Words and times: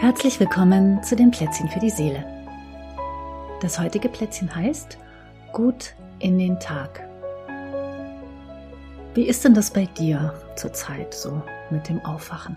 Herzlich 0.00 0.38
willkommen 0.38 1.02
zu 1.02 1.16
den 1.16 1.32
Plätzchen 1.32 1.68
für 1.68 1.80
die 1.80 1.90
Seele. 1.90 2.24
Das 3.60 3.80
heutige 3.80 4.08
Plätzchen 4.08 4.54
heißt 4.54 4.96
Gut 5.52 5.96
in 6.20 6.38
den 6.38 6.60
Tag. 6.60 7.02
Wie 9.14 9.26
ist 9.26 9.44
denn 9.44 9.54
das 9.54 9.72
bei 9.72 9.86
dir 9.86 10.34
zurzeit 10.54 11.12
so 11.12 11.42
mit 11.70 11.88
dem 11.88 11.98
Aufwachen? 12.04 12.56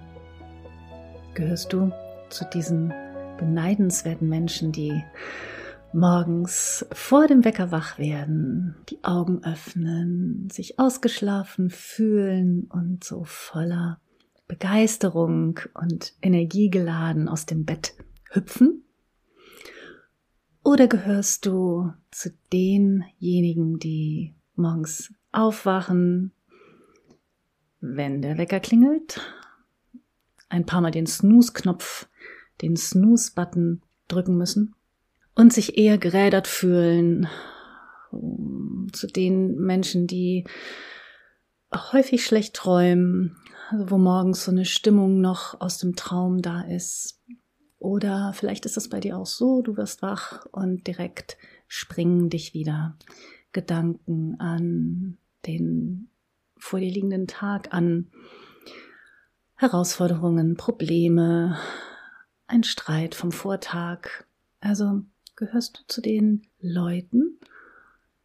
Gehörst 1.33 1.73
du 1.73 1.91
zu 2.29 2.45
diesen 2.45 2.93
beneidenswerten 3.39 4.29
Menschen, 4.29 4.71
die 4.71 5.03
morgens 5.93 6.85
vor 6.93 7.25
dem 7.25 7.43
Wecker 7.43 7.71
wach 7.71 7.97
werden, 7.97 8.75
die 8.87 9.03
Augen 9.03 9.43
öffnen, 9.43 10.47
sich 10.51 10.77
ausgeschlafen 10.77 11.71
fühlen 11.71 12.69
und 12.69 13.03
so 13.03 13.23
voller 13.23 13.99
Begeisterung 14.51 15.61
und 15.75 16.13
energiegeladen 16.21 17.29
aus 17.29 17.45
dem 17.45 17.63
Bett 17.63 17.93
hüpfen? 18.31 18.83
Oder 20.61 20.89
gehörst 20.89 21.45
du 21.45 21.93
zu 22.11 22.33
denjenigen, 22.51 23.79
die 23.79 24.35
morgens 24.55 25.13
aufwachen, 25.31 26.33
wenn 27.79 28.21
der 28.21 28.37
Wecker 28.37 28.59
klingelt, 28.59 29.21
ein 30.49 30.65
paar 30.65 30.81
Mal 30.81 30.91
den 30.91 31.07
Snooze-Knopf, 31.07 32.09
den 32.61 32.75
Snooze-Button 32.75 33.81
drücken 34.09 34.37
müssen 34.37 34.75
und 35.33 35.53
sich 35.53 35.77
eher 35.77 35.97
gerädert 35.97 36.47
fühlen, 36.47 37.29
zu 38.91 39.07
den 39.07 39.55
Menschen, 39.55 40.07
die 40.07 40.45
häufig 41.73 42.25
schlecht 42.25 42.53
träumen, 42.53 43.37
wo 43.73 43.97
morgens 43.97 44.45
so 44.45 44.51
eine 44.51 44.65
Stimmung 44.65 45.21
noch 45.21 45.59
aus 45.61 45.77
dem 45.77 45.95
Traum 45.95 46.41
da 46.41 46.61
ist. 46.61 47.19
Oder 47.79 48.33
vielleicht 48.33 48.65
ist 48.65 48.77
es 48.77 48.89
bei 48.89 48.99
dir 48.99 49.17
auch 49.17 49.25
so, 49.25 49.61
du 49.61 49.75
wirst 49.77 50.01
wach 50.01 50.45
und 50.51 50.85
direkt 50.85 51.37
springen 51.67 52.29
dich 52.29 52.53
wieder 52.53 52.95
Gedanken 53.51 54.39
an 54.39 55.17
den 55.47 56.09
vor 56.57 56.79
dir 56.79 56.91
liegenden 56.91 57.27
Tag 57.27 57.73
an. 57.73 58.11
Herausforderungen, 59.55 60.57
Probleme, 60.57 61.57
ein 62.47 62.63
Streit 62.63 63.15
vom 63.15 63.31
Vortag. 63.31 64.25
Also 64.59 65.01
gehörst 65.35 65.79
du 65.79 65.83
zu 65.87 66.01
den 66.01 66.43
Leuten, 66.59 67.39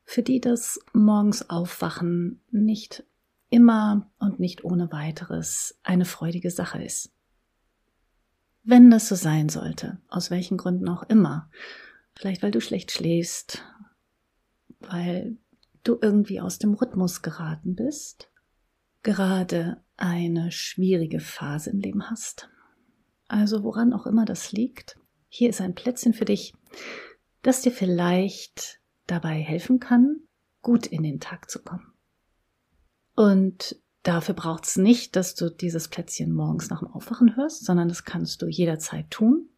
für 0.05 0.22
die 0.22 0.41
das 0.41 0.80
morgens 0.92 1.48
Aufwachen 1.48 2.41
nicht 2.50 3.05
immer 3.57 4.11
und 4.19 4.39
nicht 4.39 4.65
ohne 4.65 4.93
weiteres 4.93 5.81
eine 5.83 6.05
freudige 6.05 6.51
Sache 6.51 6.85
ist. 6.85 7.11
Wenn 8.63 8.91
das 8.91 9.09
so 9.09 9.15
sein 9.15 9.48
sollte, 9.48 9.98
aus 10.09 10.31
welchen 10.31 10.59
Gründen 10.59 10.91
auch 10.91 11.05
immer, 11.05 11.51
vielleicht 12.15 12.43
weil 12.43 12.51
du 12.51 12.61
schlecht 12.61 12.93
schläfst, 12.93 13.65
weil 14.81 15.39
du 15.85 15.97
irgendwie 15.98 16.39
aus 16.39 16.59
dem 16.59 16.75
Rhythmus 16.75 17.23
geraten 17.23 17.75
bist, 17.75 18.31
gerade 19.03 19.83
eine 19.97 20.53
schwierige 20.53 21.20
Phase 21.20 21.70
im 21.70 21.81
Leben 21.81 22.11
hast, 22.11 22.51
also 23.27 23.63
woran 23.65 23.95
auch 23.95 24.05
immer 24.05 24.27
das 24.27 24.53
liegt, 24.53 24.98
hier 25.31 25.48
ist 25.48 25.63
ein 25.63 25.75
Plätzchen 25.75 26.13
für 26.13 26.27
dich, 26.27 26.53
das 27.41 27.63
dir 27.63 27.73
vielleicht 27.73 28.81
dabei 29.07 29.41
helfen 29.41 29.81
kann, 29.81 30.20
gut 30.61 30.87
in 30.87 31.03
den 31.03 31.20
Tag 31.20 31.51
zu 31.51 31.63
kommen. 31.63 31.95
Und 33.17 33.77
dafür 34.03 34.34
braucht 34.34 34.67
es 34.67 34.77
nicht, 34.77 35.17
dass 35.17 35.34
du 35.34 35.50
dieses 35.50 35.89
Plätzchen 35.89 36.33
morgens 36.33 36.70
nach 36.70 36.81
dem 36.81 36.92
Aufwachen 36.92 37.35
hörst, 37.35 37.64
sondern 37.64 37.89
das 37.89 38.05
kannst 38.05 38.42
du 38.42 38.46
jederzeit 38.46 39.11
tun. 39.11 39.48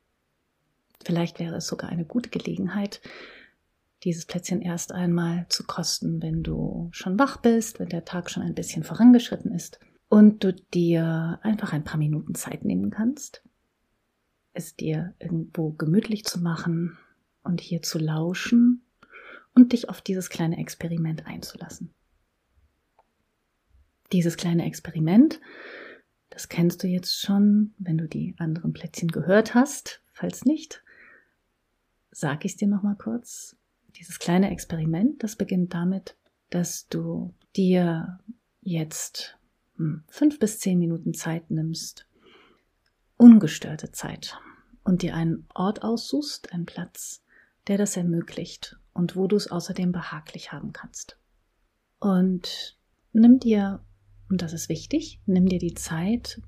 Vielleicht 1.05 1.38
wäre 1.38 1.56
es 1.56 1.66
sogar 1.66 1.91
eine 1.91 2.05
gute 2.05 2.31
Gelegenheit, 2.31 3.00
dieses 4.05 4.27
Plätzchen 4.27 4.62
erst 4.62 4.93
einmal 4.93 5.47
zu 5.49 5.65
kosten, 5.65 6.22
wenn 6.22 6.44
du 6.44 6.88
schon 6.93 7.19
wach 7.19 7.38
bist, 7.38 7.81
wenn 7.81 7.88
der 7.88 8.05
Tag 8.05 8.31
schon 8.31 8.44
ein 8.44 8.55
bisschen 8.55 8.84
vorangeschritten 8.84 9.53
ist 9.53 9.81
und 10.09 10.44
du 10.44 10.53
dir 10.53 11.41
einfach 11.43 11.72
ein 11.72 11.84
paar 11.84 11.99
Minuten 11.99 12.37
Zeit 12.37 12.65
nehmen 12.65 12.91
kannst, 12.91 13.43
es 14.53 14.77
dir 14.77 15.15
irgendwo 15.19 15.72
gemütlich 15.72 16.25
zu 16.25 16.41
machen 16.41 16.97
und 17.43 17.60
hier 17.60 17.83
zu 17.83 17.99
lauschen 17.99 18.83
und 19.53 19.72
dich 19.72 19.88
auf 19.88 20.00
dieses 20.00 20.31
kleine 20.31 20.59
Experiment 20.59 21.27
einzulassen. 21.27 21.93
Dieses 24.13 24.37
kleine 24.37 24.65
Experiment, 24.65 25.41
das 26.31 26.49
kennst 26.49 26.83
du 26.83 26.87
jetzt 26.87 27.21
schon, 27.21 27.75
wenn 27.79 27.99
du 27.99 28.07
die 28.09 28.35
anderen 28.39 28.73
Plätzchen 28.73 29.09
gehört 29.09 29.55
hast. 29.55 30.03
Falls 30.13 30.45
nicht, 30.45 30.83
sag 32.11 32.45
ich 32.45 32.53
es 32.53 32.57
dir 32.57 32.69
nochmal 32.69 32.97
kurz. 32.97 33.57
Dieses 33.97 34.19
kleine 34.19 34.51
Experiment, 34.51 35.23
das 35.23 35.37
beginnt 35.37 35.75
damit, 35.75 36.17
dass 36.51 36.89
du 36.89 37.35
dir 37.57 38.21
jetzt 38.63 39.39
hm, 39.77 40.05
fünf 40.09 40.39
bis 40.39 40.59
zehn 40.59 40.79
Minuten 40.79 41.15
Zeit 41.15 41.51
nimmst, 41.51 42.07
ungestörte 43.17 43.91
Zeit, 43.93 44.39
und 44.85 45.03
dir 45.03 45.15
einen 45.15 45.47
Ort 45.55 45.83
aussuchst, 45.83 46.53
einen 46.53 46.67
Platz, 46.67 47.23
der 47.67 47.77
das 47.79 47.97
ermöglicht 47.97 48.79
und 48.95 49.17
wo 49.17 49.27
du 49.27 49.37
es 49.37 49.51
außerdem 49.51 49.93
behaglich 49.93 50.53
haben 50.53 50.73
kannst. 50.73 51.19
Und 52.01 52.79
nimm 53.13 53.39
dir 53.39 53.85
und 54.28 54.43
das 54.43 54.53
ist 54.53 54.69
wichtig, 54.69 55.21
nimm 55.27 55.47
dir 55.47 55.59
die 55.59 55.75
Zeit, 55.75 56.41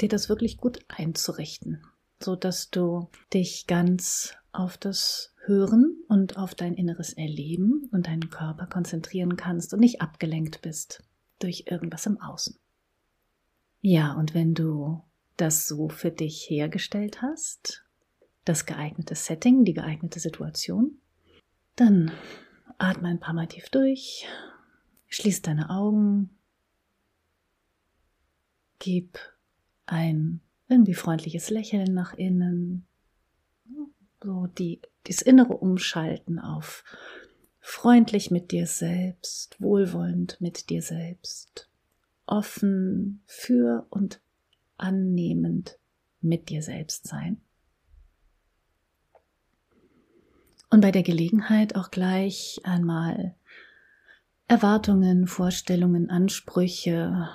dir 0.00 0.08
das 0.08 0.28
wirklich 0.28 0.56
gut 0.56 0.78
einzurichten, 0.88 1.82
so 2.20 2.36
dass 2.36 2.70
du 2.70 3.08
dich 3.32 3.66
ganz 3.66 4.34
auf 4.52 4.78
das 4.78 5.34
Hören 5.44 5.96
und 6.08 6.38
auf 6.38 6.54
dein 6.54 6.74
inneres 6.74 7.12
Erleben 7.12 7.88
und 7.92 8.06
deinen 8.06 8.30
Körper 8.30 8.66
konzentrieren 8.66 9.36
kannst 9.36 9.72
und 9.74 9.80
nicht 9.80 10.00
abgelenkt 10.00 10.62
bist 10.62 11.04
durch 11.38 11.64
irgendwas 11.66 12.06
im 12.06 12.20
Außen. 12.20 12.56
Ja, 13.80 14.14
und 14.14 14.34
wenn 14.34 14.54
du 14.54 15.02
das 15.36 15.68
so 15.68 15.88
für 15.88 16.10
dich 16.10 16.48
hergestellt 16.48 17.22
hast, 17.22 17.84
das 18.44 18.66
geeignete 18.66 19.14
Setting, 19.14 19.64
die 19.64 19.74
geeignete 19.74 20.18
Situation, 20.18 20.98
dann 21.76 22.10
atme 22.78 23.08
ein 23.08 23.20
paar 23.20 23.34
Mal 23.34 23.46
tief 23.46 23.68
durch, 23.68 24.26
schließ 25.08 25.42
deine 25.42 25.70
Augen 25.70 26.35
Gib 28.78 29.18
ein 29.86 30.40
irgendwie 30.68 30.94
freundliches 30.94 31.50
Lächeln 31.50 31.94
nach 31.94 32.14
innen, 32.14 32.86
so 34.22 34.46
die, 34.46 34.80
das 35.04 35.22
innere 35.22 35.56
Umschalten 35.56 36.38
auf 36.38 36.84
freundlich 37.60 38.30
mit 38.30 38.52
dir 38.52 38.66
selbst, 38.66 39.60
wohlwollend 39.60 40.40
mit 40.40 40.70
dir 40.70 40.82
selbst, 40.82 41.68
offen 42.26 43.22
für 43.26 43.86
und 43.90 44.20
annehmend 44.76 45.78
mit 46.20 46.48
dir 46.48 46.62
selbst 46.62 47.06
sein. 47.06 47.40
Und 50.70 50.80
bei 50.80 50.90
der 50.90 51.02
Gelegenheit 51.02 51.76
auch 51.76 51.90
gleich 51.90 52.60
einmal 52.64 53.34
Erwartungen, 54.48 55.26
Vorstellungen, 55.26 56.10
Ansprüche 56.10 57.28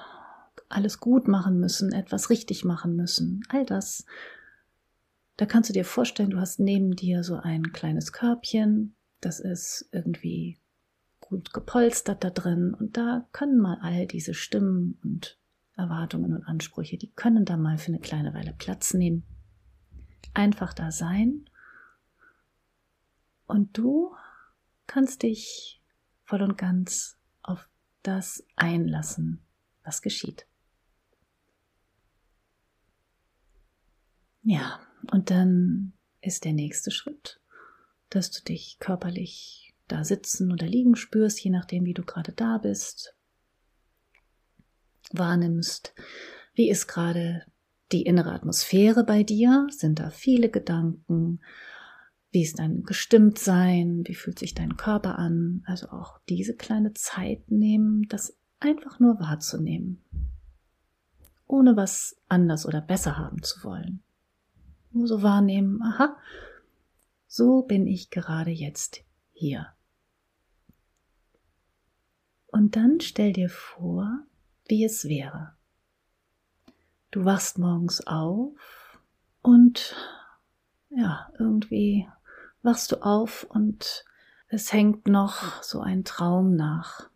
alles 0.72 1.00
gut 1.00 1.28
machen 1.28 1.60
müssen, 1.60 1.92
etwas 1.92 2.30
richtig 2.30 2.66
machen 2.66 2.96
müssen, 2.96 3.44
all 3.50 3.66
das. 3.66 4.06
Da 5.38 5.46
kannst 5.46 5.70
du 5.70 5.74
dir 5.74 5.86
vorstellen, 5.86 6.32
du 6.32 6.40
hast 6.40 6.60
neben 6.60 6.96
dir 6.96 7.24
so 7.24 7.36
ein 7.36 7.72
kleines 7.72 8.14
Körbchen, 8.14 8.96
das 9.22 9.40
ist 9.40 9.90
irgendwie 9.92 10.60
gut 11.20 11.54
gepolstert 11.54 12.24
da 12.24 12.30
drin 12.30 12.74
und 12.74 12.98
da 12.98 13.28
können 13.32 13.60
mal 13.60 13.78
all 13.82 14.06
diese 14.06 14.34
Stimmen 14.34 15.00
und 15.04 15.38
Erwartungen 15.78 16.36
und 16.36 16.44
Ansprüche, 16.44 16.98
die 16.98 17.12
können 17.12 17.46
da 17.46 17.58
mal 17.58 17.78
für 17.78 17.88
eine 17.88 18.00
kleine 18.00 18.34
Weile 18.34 18.54
Platz 18.54 18.94
nehmen. 18.94 19.24
Einfach 20.34 20.74
da 20.74 20.92
sein 20.92 21.46
und 23.48 23.78
du 23.78 24.14
kannst 24.88 25.24
dich 25.24 25.82
voll 26.26 26.42
und 26.42 26.58
ganz 26.58 27.18
auf 27.44 27.68
das 28.04 28.46
einlassen, 28.56 29.42
was 29.84 30.02
geschieht. 30.02 30.46
Ja, 34.44 34.80
und 35.12 35.30
dann 35.30 35.94
ist 36.22 36.46
der 36.46 36.54
nächste 36.54 36.92
Schritt, 36.92 37.40
dass 38.10 38.32
du 38.32 38.44
dich 38.44 38.78
körperlich 38.80 39.74
da 39.88 40.04
sitzen 40.04 40.52
oder 40.52 40.66
liegen 40.66 40.96
spürst, 40.96 41.44
je 41.44 41.52
nachdem, 41.52 41.86
wie 41.86 41.94
du 41.94 42.04
gerade 42.04 42.32
da 42.32 42.58
bist. 42.58 43.16
Wahrnimmst, 45.12 45.94
wie 46.54 46.70
ist 46.70 46.88
gerade 46.88 47.46
die 47.92 48.04
innere 48.04 48.32
Atmosphäre 48.32 49.04
bei 49.04 49.24
dir? 49.24 49.68
Sind 49.70 50.00
da 50.00 50.10
viele 50.10 50.50
Gedanken? 50.50 51.42
Wie 52.32 52.44
ist 52.44 52.60
dein 52.60 52.84
Gestimmtsein? 52.84 54.04
Wie 54.06 54.16
fühlt 54.16 54.40
sich 54.40 54.54
dein 54.54 54.78
Körper 54.78 55.20
an? 55.20 55.64
Also 55.66 55.90
auch 55.90 56.20
diese 56.30 56.56
kleine 56.56 56.94
Zeit 56.94 57.52
nehmen, 57.52 58.08
das 58.08 58.38
einfach 58.60 59.00
nur 59.00 59.20
wahrzunehmen, 59.20 60.02
ohne 61.48 61.76
was 61.76 62.16
anders 62.30 62.66
oder 62.66 62.80
besser 62.80 63.18
haben 63.18 63.44
zu 63.44 63.64
wollen. 63.64 64.04
Nur 64.92 65.08
so 65.08 65.22
wahrnehmen, 65.22 65.82
aha, 65.82 66.18
so 67.28 67.62
bin 67.64 67.88
ich 67.88 68.10
gerade 68.10 68.52
jetzt 68.52 69.04
hier. 69.32 69.68
Und 72.48 72.76
dann 72.76 73.00
stell 73.00 73.32
dir 73.32 73.50
vor, 73.50 74.20
wie 74.68 74.84
es 74.84 75.06
wäre. 75.06 75.54
Du 77.12 77.24
wachst 77.26 77.58
morgens 77.58 78.06
auf 78.06 79.00
und 79.42 79.96
ja, 80.90 81.30
irgendwie 81.40 82.08
wachst 82.62 82.92
du 82.92 83.02
auf 83.02 83.46
und 83.50 84.06
es 84.48 84.74
hängt 84.74 85.08
noch 85.08 85.64
so 85.64 85.80
ein 85.80 86.04
Traum 86.04 86.56
nach. 86.56 87.10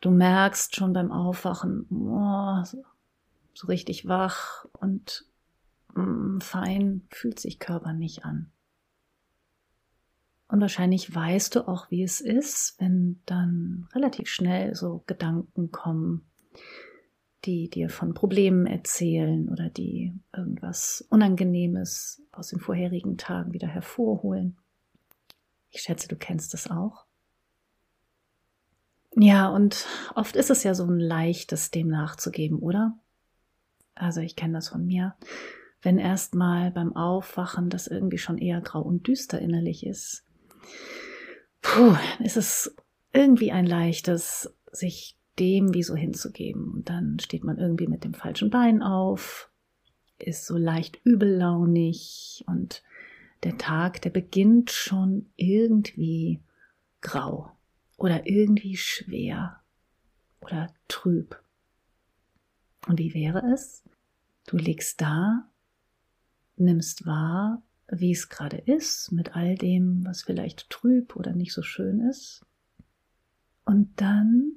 Du 0.00 0.10
merkst 0.10 0.76
schon 0.76 0.92
beim 0.92 1.10
Aufwachen, 1.10 1.86
oh, 1.90 2.62
so 3.54 3.66
richtig 3.66 4.06
wach 4.06 4.66
und 4.72 5.24
fein 6.40 7.06
fühlt 7.10 7.38
sich 7.38 7.58
Körper 7.58 7.92
nicht 7.92 8.24
an. 8.24 8.50
Und 10.48 10.60
wahrscheinlich 10.60 11.12
weißt 11.12 11.56
du 11.56 11.66
auch, 11.66 11.90
wie 11.90 12.02
es 12.02 12.20
ist, 12.20 12.76
wenn 12.78 13.20
dann 13.26 13.88
relativ 13.92 14.28
schnell 14.28 14.74
so 14.74 15.02
Gedanken 15.06 15.72
kommen, 15.72 16.24
die 17.44 17.68
dir 17.68 17.90
von 17.90 18.14
Problemen 18.14 18.66
erzählen 18.66 19.48
oder 19.48 19.70
die 19.70 20.14
irgendwas 20.36 21.04
Unangenehmes 21.10 22.22
aus 22.32 22.48
den 22.48 22.60
vorherigen 22.60 23.16
Tagen 23.16 23.52
wieder 23.52 23.68
hervorholen. 23.68 24.56
Ich 25.70 25.82
schätze, 25.82 26.08
du 26.08 26.16
kennst 26.16 26.54
es 26.54 26.70
auch. 26.70 27.06
Ja, 29.16 29.48
und 29.48 29.86
oft 30.14 30.36
ist 30.36 30.50
es 30.50 30.62
ja 30.62 30.74
so 30.74 30.84
ein 30.84 31.00
leichtes, 31.00 31.70
dem 31.70 31.88
nachzugeben, 31.88 32.58
oder? 32.58 32.98
Also 33.94 34.20
ich 34.20 34.36
kenne 34.36 34.54
das 34.54 34.68
von 34.68 34.84
mir. 34.84 35.16
Wenn 35.86 35.98
erstmal 35.98 36.72
beim 36.72 36.96
Aufwachen 36.96 37.70
das 37.70 37.86
irgendwie 37.86 38.18
schon 38.18 38.38
eher 38.38 38.60
grau 38.60 38.82
und 38.82 39.06
düster 39.06 39.40
innerlich 39.40 39.86
ist, 39.86 40.24
puh, 41.62 41.94
ist 42.18 42.36
es 42.36 42.74
irgendwie 43.12 43.52
ein 43.52 43.66
leichtes, 43.66 44.52
sich 44.72 45.16
dem 45.38 45.74
wie 45.74 45.84
so 45.84 45.94
hinzugeben. 45.94 46.72
Und 46.72 46.90
dann 46.90 47.20
steht 47.20 47.44
man 47.44 47.58
irgendwie 47.58 47.86
mit 47.86 48.02
dem 48.02 48.14
falschen 48.14 48.50
Bein 48.50 48.82
auf, 48.82 49.48
ist 50.18 50.44
so 50.44 50.56
leicht 50.56 50.98
übellaunig 51.04 52.42
und 52.48 52.82
der 53.44 53.56
Tag, 53.56 54.02
der 54.02 54.10
beginnt 54.10 54.72
schon 54.72 55.30
irgendwie 55.36 56.42
grau 57.00 57.52
oder 57.96 58.26
irgendwie 58.26 58.76
schwer 58.76 59.60
oder 60.40 60.74
trüb. 60.88 61.40
Und 62.88 62.98
wie 62.98 63.14
wäre 63.14 63.52
es? 63.54 63.84
Du 64.48 64.56
liegst 64.56 65.00
da, 65.00 65.48
nimmst 66.56 67.06
wahr, 67.06 67.62
wie 67.88 68.12
es 68.12 68.28
gerade 68.28 68.56
ist, 68.58 69.12
mit 69.12 69.36
all 69.36 69.56
dem, 69.56 70.04
was 70.04 70.22
vielleicht 70.22 70.70
trüb 70.70 71.16
oder 71.16 71.32
nicht 71.32 71.52
so 71.52 71.62
schön 71.62 72.00
ist. 72.00 72.44
Und 73.64 74.00
dann 74.00 74.52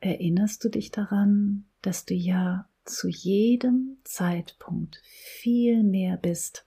erinnerst 0.00 0.64
du 0.64 0.68
dich 0.68 0.90
daran, 0.90 1.64
dass 1.80 2.04
du 2.04 2.14
ja 2.14 2.68
zu 2.84 3.08
jedem 3.08 3.98
Zeitpunkt 4.04 5.00
viel 5.04 5.82
mehr 5.82 6.16
bist 6.16 6.66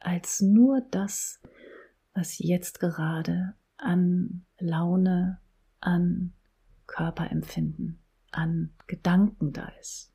als 0.00 0.40
nur 0.40 0.80
das, 0.90 1.40
was 2.14 2.38
jetzt 2.38 2.80
gerade 2.80 3.54
an 3.76 4.44
Laune, 4.58 5.38
an 5.80 6.32
Körperempfinden, 6.86 7.98
an 8.30 8.72
Gedanken 8.86 9.52
da 9.52 9.68
ist. 9.80 10.11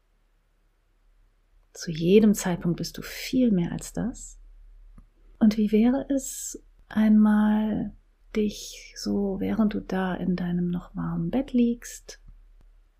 Zu 1.77 1.91
jedem 1.91 2.33
Zeitpunkt 2.33 2.77
bist 2.77 2.97
du 2.97 3.03
viel 3.03 3.51
mehr 3.51 3.71
als 3.71 3.93
das. 3.93 4.39
Und 5.37 5.57
wie 5.57 5.71
wäre 5.71 6.07
es 6.09 6.59
einmal 6.89 7.93
dich 8.35 8.95
so, 8.97 9.39
während 9.39 9.75
du 9.75 9.81
da 9.81 10.15
in 10.15 10.35
deinem 10.35 10.71
noch 10.71 10.95
warmen 10.95 11.29
Bett 11.29 11.53
liegst, 11.53 12.19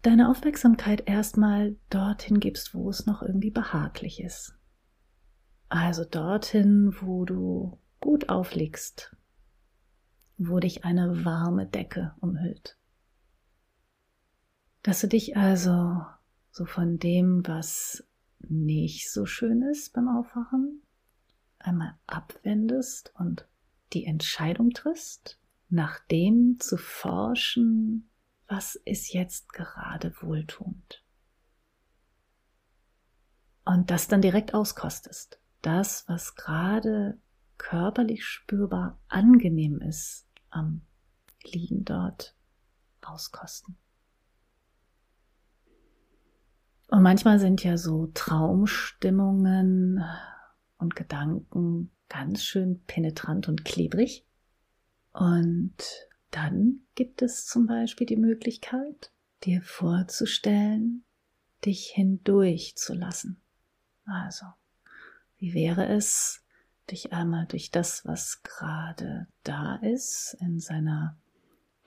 deine 0.04 0.30
Aufmerksamkeit 0.30 1.10
erstmal 1.10 1.76
dorthin 1.90 2.40
gibst, 2.40 2.76
wo 2.76 2.88
es 2.92 3.08
noch 3.08 3.24
irgendwie 3.24 3.50
behaglich 3.50 4.22
ist. 4.22 4.56
Also 5.70 6.06
dorthin, 6.06 6.96
wo 7.02 7.26
du 7.26 7.80
gut 8.00 8.30
aufliegst, 8.30 9.16
wo 10.38 10.60
dich 10.60 10.86
eine 10.86 11.26
warme 11.26 11.66
Decke 11.66 12.14
umhüllt. 12.20 12.78
Dass 14.84 15.02
du 15.02 15.08
dich 15.08 15.36
also 15.36 16.04
so 16.52 16.66
von 16.66 17.00
dem, 17.00 17.42
was 17.48 18.07
nicht 18.40 19.12
so 19.12 19.26
schön 19.26 19.62
ist 19.62 19.94
beim 19.94 20.08
Aufwachen, 20.08 20.82
einmal 21.60 21.98
abwendest 22.08 23.14
und 23.16 23.48
die 23.94 24.06
Entscheidung 24.06 24.72
triffst, 24.72 25.40
nach 25.70 26.00
dem 26.08 26.60
zu 26.60 26.78
forschen, 26.78 28.10
was 28.48 28.76
ist 28.76 29.14
jetzt 29.14 29.54
gerade 29.54 30.14
wohltuend. 30.22 31.04
Und 33.66 33.92
das 33.92 34.08
dann 34.08 34.22
direkt 34.22 34.54
auskostest 34.54 35.40
das, 35.62 36.08
was 36.08 36.36
gerade 36.36 37.20
körperlich 37.58 38.26
spürbar 38.26 39.00
angenehm 39.08 39.82
ist, 39.82 40.26
am 40.50 40.82
Liegen 41.44 41.84
dort 41.84 42.36
auskosten. 43.02 43.78
Und 46.88 47.04
manchmal 47.04 47.40
sind 47.40 47.64
ja 47.64 47.78
so 47.78 48.08
Traumstimmungen 48.14 50.04
und 50.78 50.96
Gedanken 50.96 51.92
ganz 52.10 52.44
schön 52.44 52.82
penetrant 52.86 53.50
und 53.50 53.66
klebrig. 53.66 54.26
Und 55.12 55.76
dann 56.32 56.82
gibt 56.96 57.22
es 57.22 57.46
zum 57.46 57.68
Beispiel 57.68 58.08
die 58.08 58.18
Möglichkeit, 58.18 59.12
dir 59.44 59.62
vorzustellen, 59.62 61.04
dich 61.66 61.88
hindurch 61.94 62.76
zu 62.76 62.94
lassen. 62.94 63.42
Also 64.06 64.46
wie 65.38 65.54
wäre 65.54 65.88
es, 65.88 66.44
dich 66.90 67.12
einmal 67.12 67.46
durch 67.48 67.70
das, 67.70 68.06
was 68.06 68.44
gerade 68.44 69.28
da 69.44 69.76
ist, 69.76 70.38
in 70.40 70.60
seiner 70.60 71.18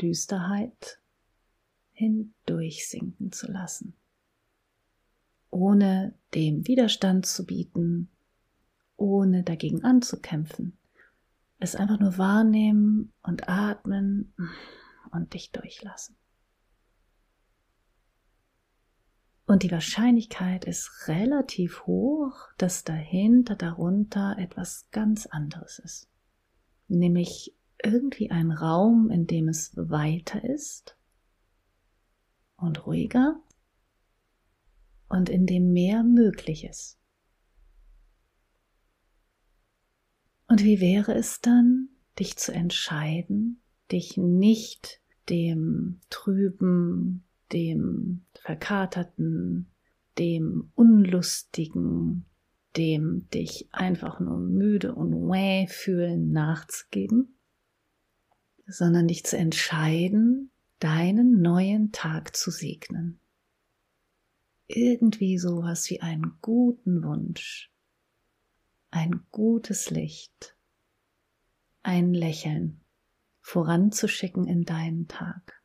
Düsterheit 0.01 1.01
hindurchsinken 1.93 3.33
zu 3.33 3.51
lassen, 3.51 3.95
ohne 5.51 6.15
dem 6.35 6.67
Widerstand 6.67 7.27
zu 7.27 7.45
bieten, 7.45 8.09
ohne 8.97 9.43
dagegen 9.43 9.85
anzukämpfen. 9.85 10.77
Es 11.59 11.77
einfach 11.77 11.99
nur 11.99 12.17
wahrnehmen 12.19 13.13
und 13.23 13.49
atmen 13.49 14.33
und 15.11 15.35
dich 15.35 15.51
durchlassen. 15.53 16.17
Und 19.47 19.65
die 19.65 19.73
Wahrscheinlichkeit 19.73 20.65
ist 20.65 21.09
relativ 21.09 21.85
hoch, 21.87 22.37
dass 22.57 22.85
dahinter, 22.85 23.57
darunter 23.57 24.37
etwas 24.39 24.87
ganz 24.93 25.27
anderes 25.27 25.81
ist. 25.81 26.09
Nämlich 26.87 27.53
irgendwie 27.83 28.31
ein 28.31 28.53
Raum, 28.53 29.11
in 29.11 29.27
dem 29.27 29.49
es 29.49 29.73
weiter 29.75 30.45
ist 30.45 30.97
und 32.57 32.87
ruhiger 32.87 33.41
und 35.11 35.29
in 35.29 35.45
dem 35.45 35.73
mehr 35.73 36.03
möglich 36.03 36.65
ist. 36.65 36.99
Und 40.49 40.65
wie 40.65 40.81
wäre 40.81 41.15
es 41.15 41.41
dann, 41.41 41.91
dich 42.19 42.37
zu 42.37 42.53
entscheiden, 42.53 43.61
dich 43.93 44.17
nicht 44.17 45.01
dem 45.29 46.01
trüben, 46.11 47.25
dem 47.53 48.25
Verkaterten, 48.35 49.71
dem 50.19 50.73
Unlustigen, 50.75 52.25
dem 52.77 53.29
dich 53.31 53.69
einfach 53.73 54.21
nur 54.21 54.39
müde 54.39 54.95
und 54.95 55.13
wäh 55.13 55.67
fühlen 55.69 56.33
nachzugeben, 56.33 57.37
sondern 58.67 59.09
dich 59.09 59.25
zu 59.25 59.37
entscheiden, 59.37 60.51
deinen 60.79 61.43
neuen 61.43 61.93
Tag 61.93 62.37
zu 62.37 62.51
segnen. 62.51 63.20
Irgendwie 64.73 65.37
sowas 65.37 65.91
wie 65.91 66.01
einen 66.01 66.39
guten 66.41 67.03
Wunsch, 67.03 67.73
ein 68.93 69.27
gutes 69.33 69.91
Licht, 69.91 70.57
ein 71.83 72.15
Lächeln 72.15 72.81
voranzuschicken 73.41 74.47
in 74.47 74.65
deinen 74.65 75.09
Tag. 75.09 75.61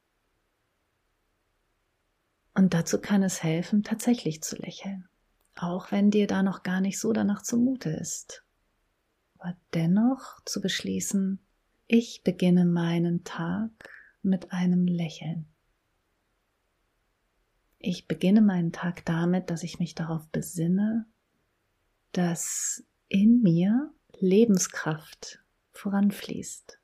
Und 2.55 2.73
dazu 2.73 2.99
kann 2.99 3.21
es 3.21 3.43
helfen, 3.43 3.83
tatsächlich 3.83 4.41
zu 4.41 4.55
lächeln, 4.55 5.07
auch 5.53 5.91
wenn 5.91 6.09
dir 6.09 6.25
da 6.25 6.41
noch 6.41 6.63
gar 6.63 6.81
nicht 6.81 6.99
so 6.99 7.13
danach 7.13 7.43
zumute 7.43 7.91
ist. 7.91 8.43
Aber 9.37 9.55
dennoch 9.75 10.43
zu 10.45 10.61
beschließen, 10.61 11.39
ich 11.85 12.23
beginne 12.23 12.65
meinen 12.65 13.23
Tag 13.23 13.69
mit 14.23 14.51
einem 14.51 14.87
Lächeln. 14.87 15.45
Ich 17.87 18.07
beginne 18.07 18.41
meinen 18.41 18.71
Tag 18.71 19.05
damit, 19.05 19.51
dass 19.51 19.61
ich 19.61 19.77
mich 19.77 19.93
darauf 19.93 20.27
besinne, 20.29 21.05
dass 22.13 22.83
in 23.09 23.43
mir 23.43 23.93
Lebenskraft 24.17 25.43
voranfließt, 25.71 26.79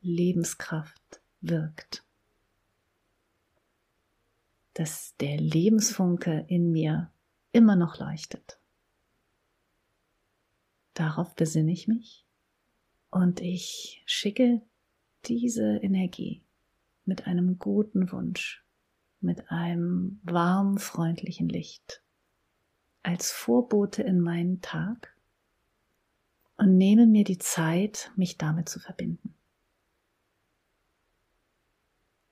Lebenskraft 0.00 1.20
wirkt. 1.42 2.06
Dass 4.72 5.14
der 5.18 5.36
Lebensfunke 5.36 6.46
in 6.48 6.72
mir 6.72 7.12
immer 7.52 7.76
noch 7.76 7.98
leuchtet. 7.98 8.58
Darauf 10.94 11.34
besinne 11.36 11.72
ich 11.72 11.86
mich 11.86 12.24
und 13.10 13.42
ich 13.42 14.02
schicke 14.06 14.62
diese 15.26 15.76
Energie 15.82 16.40
mit 17.04 17.26
einem 17.26 17.58
guten 17.58 18.10
Wunsch, 18.10 18.65
mit 19.26 19.50
einem 19.50 20.20
warm 20.22 20.78
freundlichen 20.78 21.48
Licht 21.48 22.02
als 23.02 23.30
Vorbote 23.30 24.02
in 24.02 24.20
meinen 24.20 24.60
Tag 24.62 25.14
und 26.56 26.76
nehme 26.76 27.06
mir 27.06 27.24
die 27.24 27.38
Zeit, 27.38 28.10
mich 28.16 28.38
damit 28.38 28.68
zu 28.68 28.80
verbinden. 28.80 29.34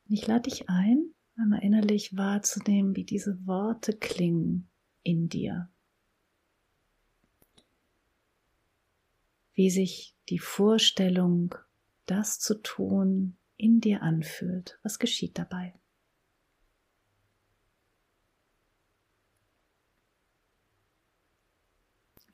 Ich 0.09 0.27
lade 0.27 0.49
dich 0.49 0.69
ein, 0.69 1.11
einmal 1.37 1.63
innerlich 1.63 2.17
wahrzunehmen, 2.17 2.97
wie 2.97 3.05
diese 3.05 3.47
Worte 3.47 3.93
klingen 3.93 4.69
in 5.03 5.29
dir. 5.29 5.69
Wie 9.55 9.71
sich 9.71 10.15
die 10.29 10.39
Vorstellung, 10.39 11.55
das 12.07 12.41
zu 12.41 12.61
tun, 12.63 13.37
in 13.57 13.81
dir 13.81 14.03
anfühlt. 14.03 14.79
Was 14.83 14.99
geschieht 14.99 15.39
dabei? 15.39 15.75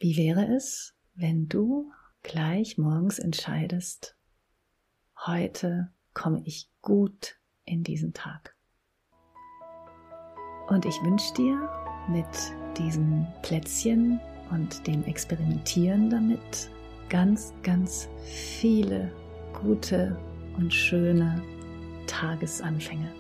Wie 0.03 0.17
wäre 0.17 0.47
es, 0.47 0.95
wenn 1.15 1.47
du 1.47 1.93
gleich 2.23 2.79
morgens 2.79 3.19
entscheidest, 3.19 4.17
heute 5.27 5.93
komme 6.15 6.41
ich 6.47 6.71
gut 6.81 7.39
in 7.67 7.85
diesen 7.85 8.15
Tag. 8.15 8.57
Und 10.69 10.87
ich 10.87 10.95
wünsche 11.03 11.35
dir 11.35 11.69
mit 12.09 12.27
diesen 12.79 13.27
Plätzchen 13.43 14.19
und 14.51 14.87
dem 14.87 15.05
Experimentieren 15.05 16.09
damit 16.09 16.71
ganz, 17.11 17.53
ganz 17.63 18.09
viele 18.25 19.13
gute 19.53 20.19
und 20.57 20.73
schöne 20.73 21.43
Tagesanfänge. 22.07 23.20